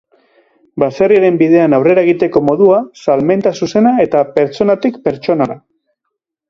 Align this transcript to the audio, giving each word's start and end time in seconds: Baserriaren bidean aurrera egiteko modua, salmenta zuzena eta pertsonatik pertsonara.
Baserriaren 0.83 1.37
bidean 1.41 1.77
aurrera 1.79 2.05
egiteko 2.07 2.43
modua, 2.47 2.81
salmenta 3.05 3.55
zuzena 3.63 3.95
eta 4.09 4.27
pertsonatik 4.39 5.03
pertsonara. 5.07 5.63